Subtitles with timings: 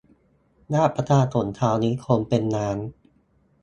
[0.73, 2.77] ราชประสงค์เช้านี้คนเป็นล้าน